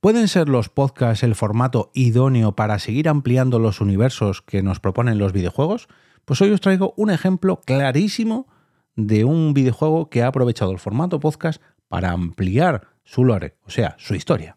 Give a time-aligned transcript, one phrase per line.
[0.00, 5.18] ¿Pueden ser los podcasts el formato idóneo para seguir ampliando los universos que nos proponen
[5.18, 5.88] los videojuegos?
[6.24, 8.46] Pues hoy os traigo un ejemplo clarísimo
[8.94, 13.96] de un videojuego que ha aprovechado el formato podcast para ampliar su lore, o sea,
[13.98, 14.56] su historia.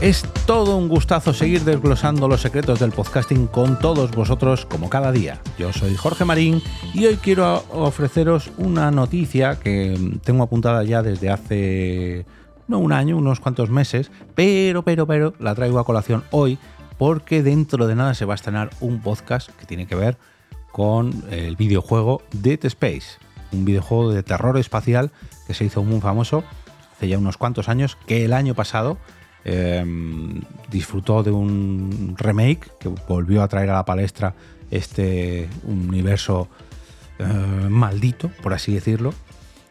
[0.00, 5.12] Es todo un gustazo seguir desglosando los secretos del podcasting con todos vosotros como cada
[5.12, 5.42] día.
[5.58, 6.62] Yo soy Jorge Marín
[6.94, 12.24] y hoy quiero ofreceros una noticia que tengo apuntada ya desde hace
[12.66, 16.58] no un año, unos cuantos meses, pero, pero, pero la traigo a colación hoy
[16.96, 20.16] porque dentro de nada se va a estrenar un podcast que tiene que ver
[20.72, 23.18] con el videojuego Dead Space,
[23.52, 25.10] un videojuego de terror espacial
[25.46, 26.42] que se hizo muy famoso
[26.96, 28.96] hace ya unos cuantos años, que el año pasado
[29.44, 34.34] Em, disfrutó de un remake que volvió a traer a la palestra
[34.70, 36.48] este universo
[37.18, 39.14] eh, maldito, por así decirlo,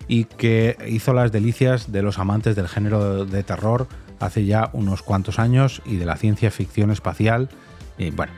[0.07, 3.87] y que hizo las delicias de los amantes del género de terror
[4.19, 7.49] hace ya unos cuantos años y de la ciencia ficción espacial.
[7.99, 8.33] Y bueno,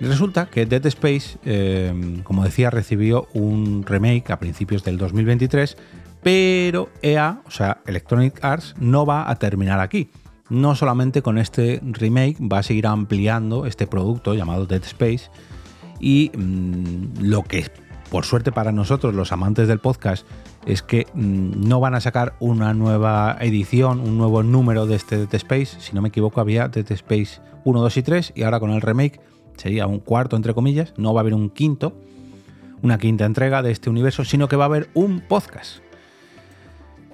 [0.00, 5.76] resulta que Dead Space, em, como decía, recibió un remake a principios del 2023,
[6.22, 10.10] pero EA, o sea, Electronic Arts, no va a terminar aquí
[10.54, 15.30] no solamente con este remake va a seguir ampliando este producto llamado Dead Space.
[16.00, 17.70] Y mm, lo que
[18.10, 20.26] por suerte para nosotros los amantes del podcast
[20.66, 25.18] es que mm, no van a sacar una nueva edición, un nuevo número de este
[25.18, 28.60] Dead Space, si no me equivoco había Dead Space 1, 2 y 3 y ahora
[28.60, 29.20] con el remake
[29.56, 31.96] sería un cuarto entre comillas, no va a haber un quinto,
[32.82, 35.83] una quinta entrega de este universo, sino que va a haber un podcast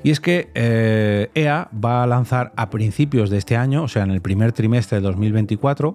[0.03, 3.89] y es que EA eh, e va a lanzar a principios de este año, o
[3.89, 5.95] sea, en el primer trimestre de 2024,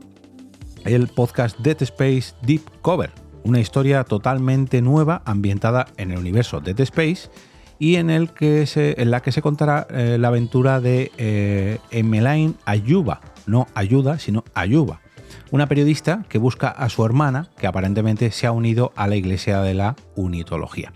[0.86, 3.11] el podcast Dead Space Deep Cover,
[3.44, 7.30] una historia totalmente nueva ambientada en el universo Dead Space
[7.80, 14.20] y en, la que se contará eh, la aventura de eh, Emmeline Ayuba, no ayuda,
[14.20, 15.02] sino Ayuba,
[15.52, 19.61] una periodista que busca a su hermana que aparentemente se ha unido a la iglesia
[19.61, 20.94] de la unitología.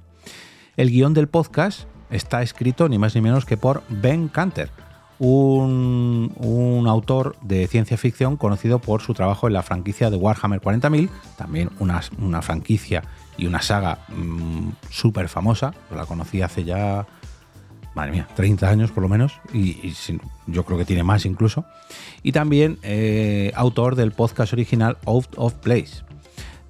[0.77, 4.69] El guion del podcast está escrito ni más ni menos que por Ben Canter,
[5.19, 11.09] un, autor de ciencia ficción conocido por su trabajo en la franquicia de Warhammer 40.000,
[11.37, 13.03] también una, franquicia
[13.37, 17.05] y una saga mm, súper famosa, la conocí hace ya,
[17.93, 19.93] madre mía, 30 años por lo menos, y,
[20.47, 21.65] yo creo que tiene más incluso,
[22.23, 26.03] y también eh, autor del podcast original Out of Place,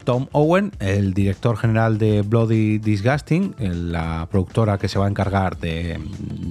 [0.10, 5.60] Tom Owen, el director general de Bloody Disgusting, la productora que se va a encargar
[5.60, 6.00] de,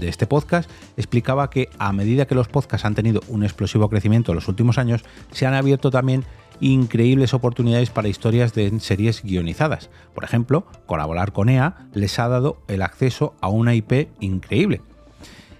[0.00, 4.36] este podcast, explicaba que a medida que los podcasts han tenido un explosivo crecimiento en
[4.36, 5.02] los últimos años,
[5.32, 6.24] se han abierto también
[6.60, 9.90] increíbles oportunidades para historias de series guionizadas.
[10.14, 14.82] Por ejemplo, colaborar con EA les ha dado el acceso a una IP increíble.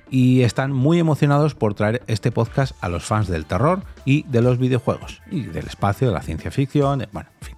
[0.08, 4.40] Y están muy emocionados por traer este podcast a los fans del terror y de
[4.40, 7.57] los videojuegos, y del espacio, de la ciencia ficción, bueno, en fin.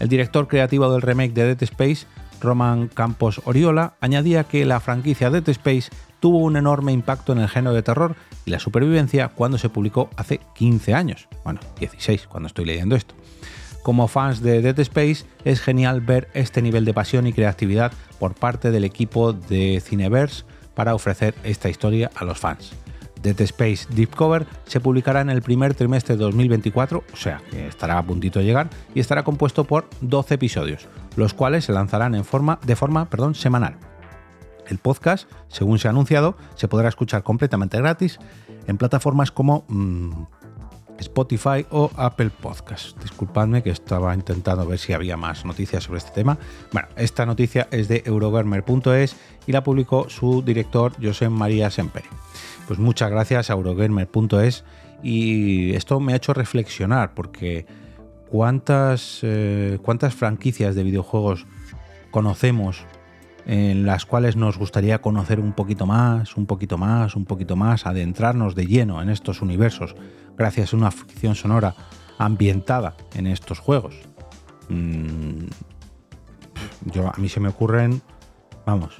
[0.00, 2.06] El director creativo del remake de Dead Space,
[2.40, 5.90] Roman Campos Oriola, añadía que la franquicia Dead Space
[6.20, 10.10] tuvo un enorme impacto en el género de terror y la supervivencia cuando se publicó
[10.16, 11.28] hace 15 años.
[11.44, 13.14] Bueno, 16 cuando estoy leyendo esto.
[13.82, 18.34] Como fans de Dead Space, es genial ver este nivel de pasión y creatividad por
[18.34, 20.44] parte del equipo de Cineverse
[20.74, 22.72] para ofrecer esta historia a los fans.
[23.22, 27.68] Dead Space Deep Cover se publicará en el primer trimestre de 2024, o sea, que
[27.68, 32.12] estará a puntito de llegar, y estará compuesto por 12 episodios, los cuales se lanzarán
[32.12, 32.24] de
[32.76, 33.76] forma perdón, semanal.
[34.68, 38.18] El podcast, según se ha anunciado, se podrá escuchar completamente gratis
[38.66, 40.24] en plataformas como mm,
[41.00, 43.00] Spotify o Apple Podcast.
[43.02, 46.38] Disculpadme que estaba intentando ver si había más noticias sobre este tema.
[46.72, 49.16] Bueno, esta noticia es de Eurogamer.es
[49.46, 52.08] y la publicó su director José María Semperi.
[52.66, 54.64] Pues muchas gracias a Eurogamer.es
[55.02, 57.66] y esto me ha hecho reflexionar porque
[58.28, 61.46] cuántas, eh, cuántas franquicias de videojuegos
[62.10, 62.84] conocemos
[63.48, 67.86] en las cuales nos gustaría conocer un poquito más, un poquito más, un poquito más,
[67.86, 69.96] adentrarnos de lleno en estos universos
[70.36, 71.74] gracias a una ficción sonora
[72.18, 73.94] ambientada en estos juegos.
[74.68, 75.46] Mm,
[76.92, 78.02] yo, a mí se me ocurren,
[78.66, 78.98] vamos,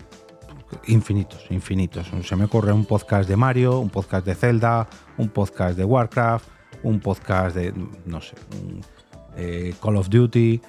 [0.87, 2.11] infinitos, infinitos.
[2.25, 6.49] Se me ocurre un podcast de Mario, un podcast de Zelda, un podcast de Warcraft,
[6.85, 7.75] un podcast de,
[8.07, 8.35] no sé,
[9.37, 10.63] eh, Call of Duty,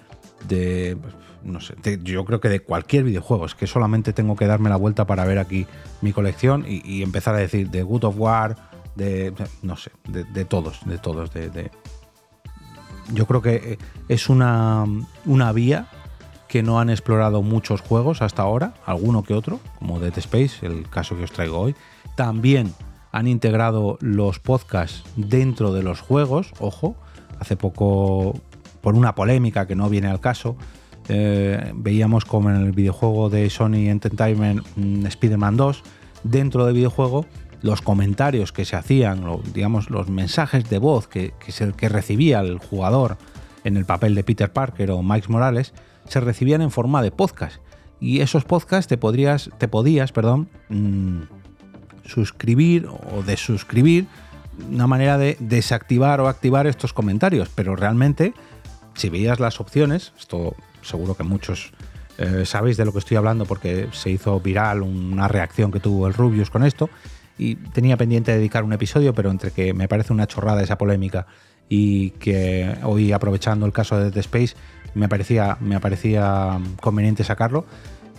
[0.47, 0.97] de
[1.44, 3.45] no sé, yo creo que de cualquier videojuego.
[3.45, 5.65] Es que solamente tengo que darme la vuelta para ver aquí
[6.01, 8.56] mi colección y, empezar a decir de Good of War,
[8.95, 11.31] de, no sé, de, todos, de todos.
[11.33, 11.71] De,
[13.13, 13.77] Yo creo que
[14.07, 14.86] es una,
[15.25, 15.88] una vía
[16.47, 20.89] que no han explorado muchos juegos hasta ahora, alguno que otro, como Dead Space, el
[20.89, 21.75] caso que os traigo hoy.
[22.15, 22.74] También
[23.12, 26.95] han integrado los podcasts dentro de los juegos, ojo,
[27.39, 28.39] hace poco,
[28.81, 30.55] por una polémica que no viene al caso,
[31.07, 35.83] eh, veíamos como en el videojuego de Sony Entertainment mm, Spider-Man 2,
[36.23, 37.25] dentro del videojuego,
[37.61, 39.23] los comentarios que se hacían,
[39.53, 41.33] digamos, los mensajes de voz que,
[41.75, 43.17] que recibía el jugador
[43.63, 45.73] en el papel de Peter Parker o Mike Morales,
[46.07, 47.57] se recibían en forma de podcast.
[47.99, 51.23] Y esos podcasts te, podrías, te podías perdón, mm,
[52.05, 54.07] suscribir o desuscribir,
[54.69, 58.33] una manera de desactivar o activar estos comentarios, pero realmente,
[58.99, 61.71] si veías las opciones, esto seguro que muchos
[62.17, 66.05] eh, sabéis de lo que estoy hablando porque se hizo viral una reacción que tuvo
[66.07, 66.89] el Rubius con esto
[67.37, 70.77] y tenía pendiente de dedicar un episodio, pero entre que me parece una chorrada esa
[70.77, 71.27] polémica
[71.69, 74.55] y que hoy aprovechando el caso de The Space
[74.95, 77.65] me parecía, me parecía conveniente sacarlo,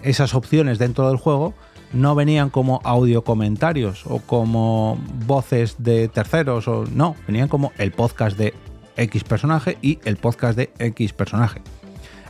[0.02, 1.52] esas opciones dentro del juego
[1.92, 7.92] no venían como audio comentarios o como voces de terceros o no, venían como el
[7.92, 8.54] podcast de
[9.00, 11.62] X personaje y el podcast de X personaje.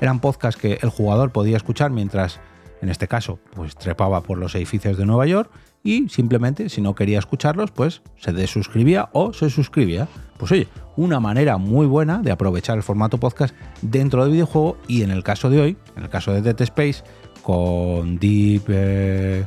[0.01, 2.41] Eran podcasts que el jugador podía escuchar mientras,
[2.81, 5.51] en este caso, pues trepaba por los edificios de Nueva York
[5.83, 10.09] y simplemente, si no quería escucharlos, pues se desuscribía o se suscribía.
[10.39, 15.03] Pues oye, una manera muy buena de aprovechar el formato podcast dentro del videojuego y
[15.03, 17.03] en el caso de hoy, en el caso de Dead Space,
[17.43, 19.45] con Deep, eh,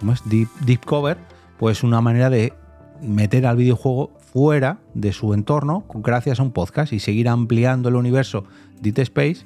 [0.00, 0.22] ¿cómo es?
[0.24, 1.18] Deep, Deep Cover,
[1.58, 2.52] pues una manera de
[3.02, 7.96] meter al videojuego fuera de su entorno gracias a un podcast y seguir ampliando el
[7.96, 8.44] universo
[8.80, 9.44] Deep Space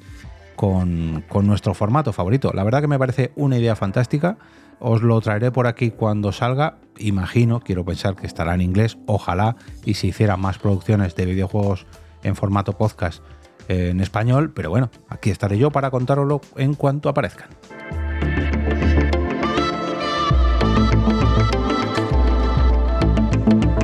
[0.55, 2.51] con, nuestro formato favorito.
[2.53, 4.37] La verdad que me parece una idea fantástica.
[4.79, 6.77] Os lo traeré por aquí cuando salga.
[6.97, 9.55] Imagino, quiero pensar que estará en inglés, ojalá,
[9.85, 11.85] y se hicieran más producciones de videojuegos
[12.23, 13.23] en formato podcast
[13.67, 14.51] en español.
[14.53, 17.49] Pero bueno, aquí estaré yo para contároslo en cuanto aparezcan.